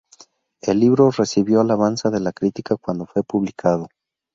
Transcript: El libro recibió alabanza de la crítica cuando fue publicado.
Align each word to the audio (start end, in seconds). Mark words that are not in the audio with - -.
El 0.63 0.79
libro 0.79 1.11
recibió 1.11 1.61
alabanza 1.61 2.09
de 2.09 2.19
la 2.19 2.31
crítica 2.31 2.75
cuando 2.75 3.05
fue 3.05 3.21
publicado. 3.23 3.87